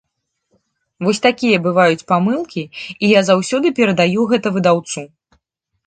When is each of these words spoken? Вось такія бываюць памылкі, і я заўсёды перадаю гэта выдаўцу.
Вось 1.07 1.21
такія 1.27 1.57
бываюць 1.67 2.07
памылкі, 2.13 2.63
і 2.89 3.05
я 3.13 3.21
заўсёды 3.31 3.67
перадаю 3.81 4.21
гэта 4.35 4.47
выдаўцу. 4.61 5.11